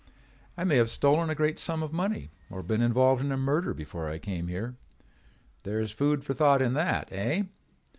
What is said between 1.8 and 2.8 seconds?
of money or